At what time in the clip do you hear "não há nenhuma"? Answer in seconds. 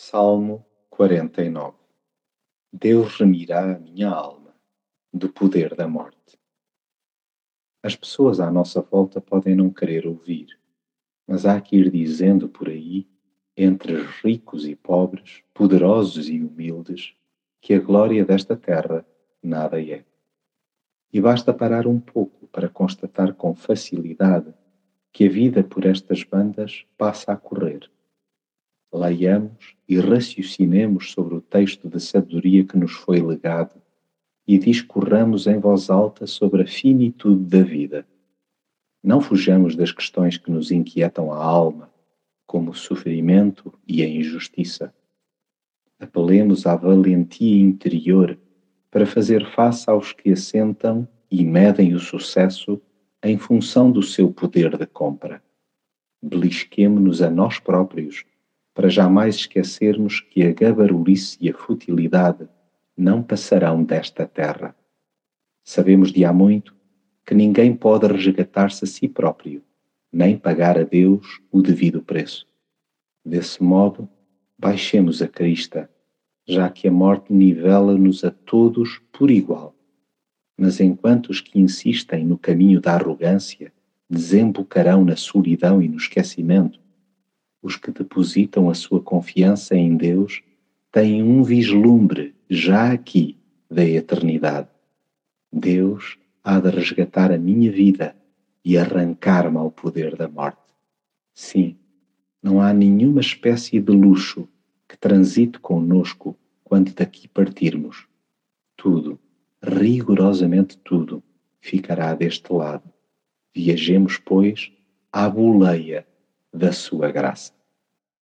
102.42-103.20